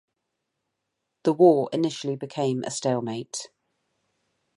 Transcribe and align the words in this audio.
The 1.25 1.31
war 1.33 1.69
initially 1.71 2.15
became 2.15 2.63
a 2.63 2.71
stalemate. 2.71 3.49